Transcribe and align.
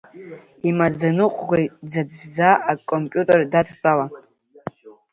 Имаӡаныҟәгаҩ 0.69 1.65
дзаҵәӡа 1.85 2.49
акомпиутер 2.71 3.41
дадтәалан. 3.51 4.11